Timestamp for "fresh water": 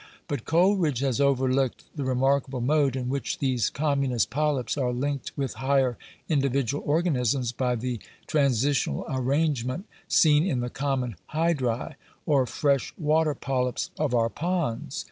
12.47-13.35